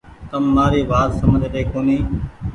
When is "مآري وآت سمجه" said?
0.55-1.47